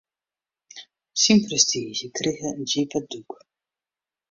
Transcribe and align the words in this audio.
Syn 1.23 1.39
prestiizje 1.45 2.07
krige 2.17 2.47
in 2.55 2.61
djippe 2.67 2.99
dûk. 3.11 3.29